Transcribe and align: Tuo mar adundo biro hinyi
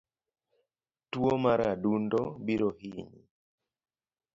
Tuo 1.11 1.33
mar 1.45 1.59
adundo 1.73 2.19
biro 2.45 2.69
hinyi 2.79 3.21